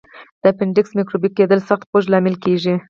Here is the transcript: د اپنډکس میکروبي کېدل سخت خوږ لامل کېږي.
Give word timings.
د 0.41 0.43
اپنډکس 0.51 0.91
میکروبي 0.97 1.29
کېدل 1.37 1.59
سخت 1.69 1.85
خوږ 1.89 2.05
لامل 2.11 2.35
کېږي. 2.43 2.73